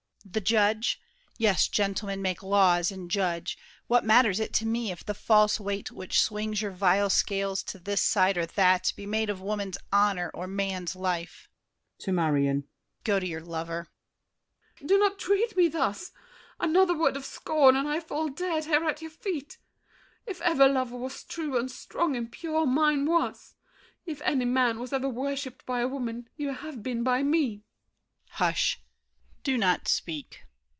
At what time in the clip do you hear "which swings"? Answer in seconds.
5.91-6.61